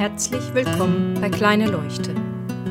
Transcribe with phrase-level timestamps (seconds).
[0.00, 2.14] Herzlich willkommen bei Kleine Leuchte,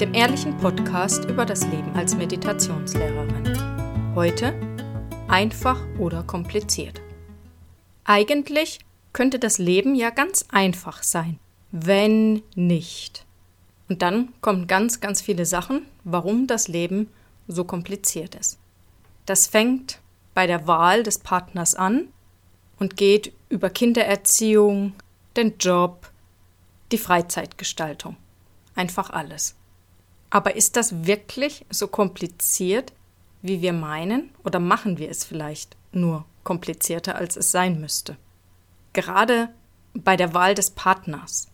[0.01, 4.15] dem ehrlichen Podcast über das Leben als Meditationslehrerin.
[4.15, 4.55] Heute
[5.27, 7.00] einfach oder kompliziert.
[8.04, 8.79] Eigentlich
[9.13, 11.37] könnte das Leben ja ganz einfach sein,
[11.71, 13.27] wenn nicht.
[13.89, 17.11] Und dann kommen ganz, ganz viele Sachen, warum das Leben
[17.47, 18.57] so kompliziert ist.
[19.27, 20.00] Das fängt
[20.33, 22.07] bei der Wahl des Partners an
[22.79, 24.93] und geht über Kindererziehung,
[25.37, 26.09] den Job,
[26.92, 28.18] die Freizeitgestaltung.
[28.75, 29.56] Einfach alles.
[30.29, 32.94] Aber ist das wirklich so kompliziert,
[33.42, 38.18] wie wir meinen, oder machen wir es vielleicht nur komplizierter, als es sein müsste?
[38.94, 39.50] Gerade
[39.94, 41.48] bei der Wahl des Partners.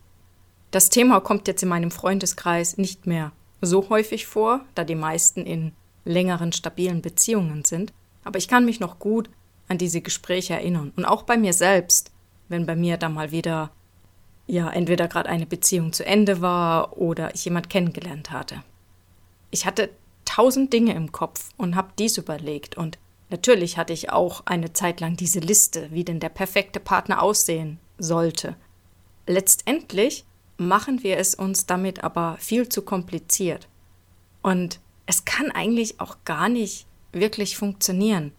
[0.71, 5.45] Das Thema kommt jetzt in meinem Freundeskreis nicht mehr so häufig vor, da die meisten
[5.45, 5.71] in
[6.03, 9.29] längeren, stabilen Beziehungen sind, aber ich kann mich noch gut
[9.67, 10.91] an diese Gespräche erinnern.
[10.95, 12.11] Und auch bei mir selbst,
[12.49, 13.71] wenn bei mir da mal wieder
[14.47, 18.63] ja entweder gerade eine Beziehung zu Ende war oder ich jemand kennengelernt hatte.
[19.51, 19.89] Ich hatte
[20.25, 22.97] tausend Dinge im Kopf und habe dies überlegt und
[23.29, 27.79] natürlich hatte ich auch eine Zeit lang diese Liste, wie denn der perfekte Partner aussehen
[27.97, 28.55] sollte.
[29.27, 30.25] Letztendlich
[30.57, 33.67] machen wir es uns damit aber viel zu kompliziert.
[34.41, 38.31] Und es kann eigentlich auch gar nicht wirklich funktionieren.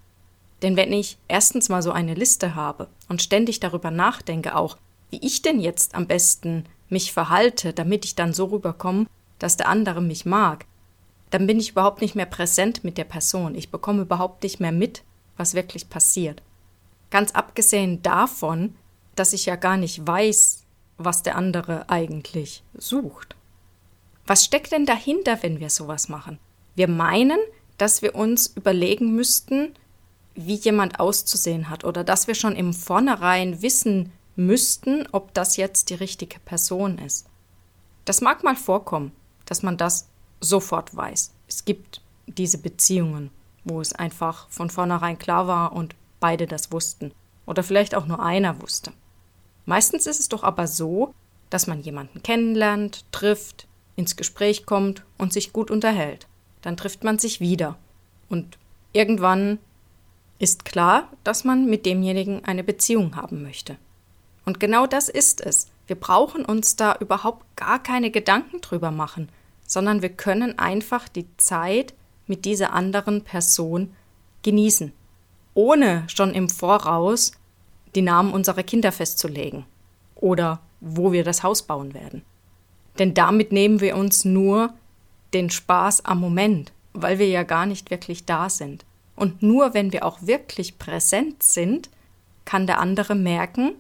[0.62, 4.76] Denn wenn ich erstens mal so eine Liste habe und ständig darüber nachdenke, auch
[5.10, 9.06] wie ich denn jetzt am besten mich verhalte, damit ich dann so rüberkomme,
[9.38, 10.66] dass der andere mich mag,
[11.30, 13.54] dann bin ich überhaupt nicht mehr präsent mit der Person.
[13.54, 15.02] Ich bekomme überhaupt nicht mehr mit,
[15.36, 16.42] was wirklich passiert.
[17.10, 18.74] Ganz abgesehen davon,
[19.14, 20.64] dass ich ja gar nicht weiß,
[20.98, 23.36] was der andere eigentlich sucht.
[24.26, 26.38] Was steckt denn dahinter, wenn wir sowas machen?
[26.74, 27.38] Wir meinen,
[27.78, 29.74] dass wir uns überlegen müssten,
[30.34, 35.90] wie jemand auszusehen hat oder dass wir schon im Vornherein wissen müssten, ob das jetzt
[35.90, 37.26] die richtige Person ist.
[38.04, 39.12] Das mag mal vorkommen,
[39.46, 40.08] dass man das
[40.40, 41.32] sofort weiß.
[41.48, 43.30] Es gibt diese Beziehungen,
[43.64, 47.12] wo es einfach von vornherein klar war und beide das wussten.
[47.46, 48.92] Oder vielleicht auch nur einer wusste.
[49.64, 51.14] Meistens ist es doch aber so,
[51.50, 56.26] dass man jemanden kennenlernt, trifft, ins Gespräch kommt und sich gut unterhält.
[56.62, 57.76] Dann trifft man sich wieder.
[58.28, 58.58] Und
[58.92, 59.58] irgendwann
[60.38, 63.76] ist klar, dass man mit demjenigen eine Beziehung haben möchte.
[64.46, 65.68] Und genau das ist es.
[65.86, 69.28] Wir brauchen uns da überhaupt gar keine Gedanken drüber machen,
[69.66, 71.94] sondern wir können einfach die Zeit
[72.26, 73.94] mit dieser anderen Person
[74.42, 74.92] genießen,
[75.54, 77.32] ohne schon im Voraus
[77.94, 79.66] die Namen unserer Kinder festzulegen
[80.14, 82.22] oder wo wir das Haus bauen werden.
[82.98, 84.72] Denn damit nehmen wir uns nur
[85.34, 88.84] den Spaß am Moment, weil wir ja gar nicht wirklich da sind.
[89.16, 91.90] Und nur wenn wir auch wirklich präsent sind,
[92.44, 93.74] kann der andere merken,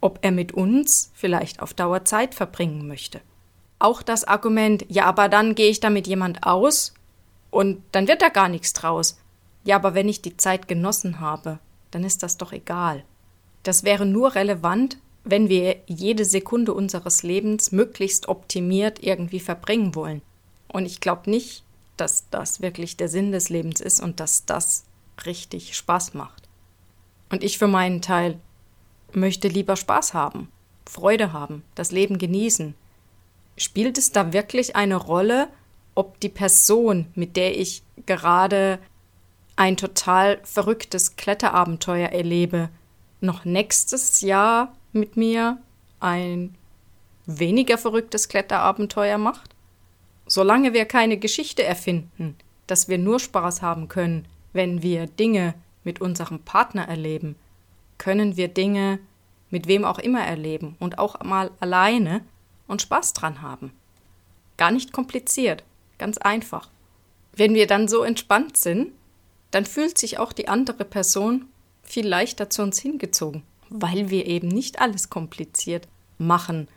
[0.00, 3.20] ob er mit uns vielleicht auf Dauer Zeit verbringen möchte.
[3.78, 6.94] Auch das Argument, ja, aber dann gehe ich da mit jemand aus
[7.50, 9.18] und dann wird da gar nichts draus.
[9.64, 11.58] Ja, aber wenn ich die Zeit genossen habe,
[11.90, 13.04] dann ist das doch egal.
[13.62, 20.22] Das wäre nur relevant, wenn wir jede Sekunde unseres Lebens möglichst optimiert irgendwie verbringen wollen.
[20.68, 21.64] Und ich glaube nicht,
[21.96, 24.84] dass das wirklich der Sinn des Lebens ist und dass das
[25.24, 26.48] richtig Spaß macht.
[27.30, 28.38] Und ich für meinen Teil
[29.16, 30.48] möchte lieber Spaß haben,
[30.88, 32.74] Freude haben, das Leben genießen.
[33.56, 35.48] Spielt es da wirklich eine Rolle,
[35.94, 38.78] ob die Person, mit der ich gerade
[39.56, 42.68] ein total verrücktes Kletterabenteuer erlebe,
[43.22, 45.58] noch nächstes Jahr mit mir
[45.98, 46.54] ein
[47.24, 49.50] weniger verrücktes Kletterabenteuer macht?
[50.26, 55.54] Solange wir keine Geschichte erfinden, dass wir nur Spaß haben können, wenn wir Dinge
[55.84, 57.36] mit unserem Partner erleben,
[57.98, 58.98] können wir Dinge
[59.50, 62.22] mit wem auch immer erleben und auch mal alleine
[62.66, 63.72] und Spaß dran haben.
[64.56, 65.64] Gar nicht kompliziert,
[65.98, 66.68] ganz einfach.
[67.32, 68.92] Wenn wir dann so entspannt sind,
[69.50, 71.46] dann fühlt sich auch die andere Person
[71.82, 75.86] viel leichter zu uns hingezogen, weil wir eben nicht alles kompliziert
[76.18, 76.68] machen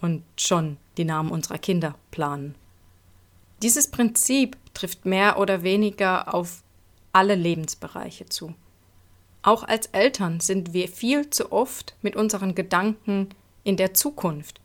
[0.00, 2.54] und schon die Namen unserer Kinder planen.
[3.62, 6.62] Dieses Prinzip trifft mehr oder weniger auf
[7.12, 8.54] alle Lebensbereiche zu.
[9.42, 13.28] Auch als Eltern sind wir viel zu oft mit unseren Gedanken
[13.64, 14.60] in der Zukunft.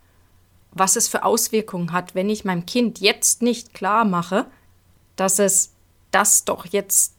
[0.71, 4.45] Was es für Auswirkungen hat, wenn ich meinem Kind jetzt nicht klar mache,
[5.15, 5.73] dass es
[6.11, 7.13] das doch jetzt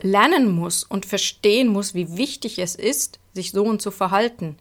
[0.00, 4.56] lernen muss und verstehen muss, wie wichtig es ist, sich so und zu verhalten.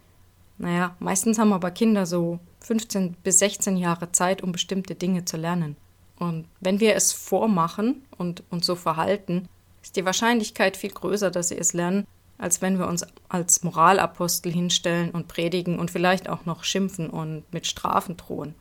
[0.58, 5.38] Naja, meistens haben aber Kinder so 15 bis 16 Jahre Zeit, um bestimmte Dinge zu
[5.38, 5.78] lernen.
[6.18, 9.48] Und wenn wir es vormachen und uns so verhalten,
[9.82, 12.06] ist die Wahrscheinlichkeit viel größer, dass sie es lernen,
[12.40, 17.44] als wenn wir uns als Moralapostel hinstellen und predigen und vielleicht auch noch schimpfen und
[17.54, 18.56] mit Strafen drohen.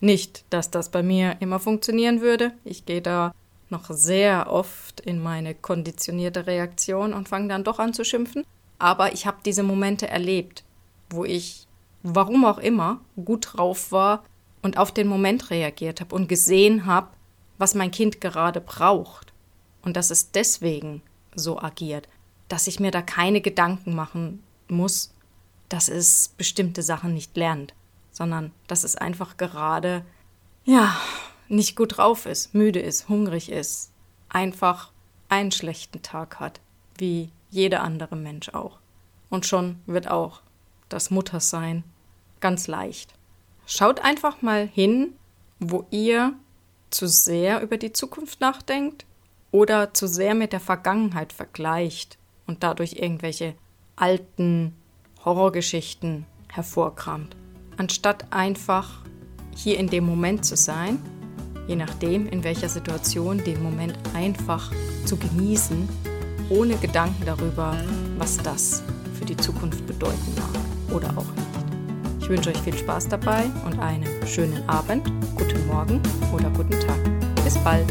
[0.00, 2.52] Nicht, dass das bei mir immer funktionieren würde.
[2.64, 3.34] Ich gehe da
[3.70, 8.44] noch sehr oft in meine konditionierte Reaktion und fange dann doch an zu schimpfen.
[8.78, 10.62] Aber ich habe diese Momente erlebt,
[11.10, 11.66] wo ich,
[12.02, 14.24] warum auch immer, gut drauf war
[14.62, 17.08] und auf den Moment reagiert habe und gesehen habe,
[17.58, 19.32] was mein Kind gerade braucht.
[19.82, 21.02] Und dass es deswegen
[21.34, 22.08] so agiert
[22.48, 25.14] dass ich mir da keine Gedanken machen muss,
[25.68, 27.74] dass es bestimmte Sachen nicht lernt,
[28.10, 30.04] sondern dass es einfach gerade,
[30.64, 30.96] ja,
[31.48, 33.90] nicht gut drauf ist, müde ist, hungrig ist,
[34.28, 34.92] einfach
[35.28, 36.60] einen schlechten Tag hat,
[36.98, 38.78] wie jeder andere Mensch auch.
[39.30, 40.42] Und schon wird auch
[40.88, 41.82] das Muttersein
[42.40, 43.14] ganz leicht.
[43.66, 45.14] Schaut einfach mal hin,
[45.58, 46.34] wo ihr
[46.90, 49.06] zu sehr über die Zukunft nachdenkt
[49.50, 53.54] oder zu sehr mit der Vergangenheit vergleicht und dadurch irgendwelche
[53.96, 54.74] alten
[55.24, 57.36] Horrorgeschichten hervorkramt.
[57.76, 59.02] Anstatt einfach
[59.56, 60.98] hier in dem Moment zu sein,
[61.66, 64.70] je nachdem, in welcher Situation, den Moment einfach
[65.04, 65.88] zu genießen,
[66.50, 67.76] ohne Gedanken darüber,
[68.18, 68.82] was das
[69.18, 71.44] für die Zukunft bedeuten mag oder auch nicht.
[72.20, 75.06] Ich wünsche euch viel Spaß dabei und einen schönen Abend,
[75.36, 76.00] guten Morgen
[76.32, 76.98] oder guten Tag.
[77.44, 77.86] Bis bald.